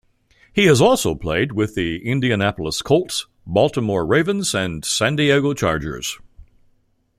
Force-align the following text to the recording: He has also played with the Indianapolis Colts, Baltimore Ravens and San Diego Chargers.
He 0.51 0.65
has 0.65 0.81
also 0.81 1.13
played 1.13 1.51
with 1.51 1.75
the 1.75 2.03
Indianapolis 2.03 2.81
Colts, 2.81 3.27
Baltimore 3.45 4.03
Ravens 4.03 4.55
and 4.55 4.83
San 4.83 5.15
Diego 5.15 5.53
Chargers. 5.53 6.17